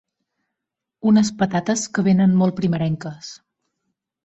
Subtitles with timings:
[1.11, 3.31] Unes patates que venen molt primerenques.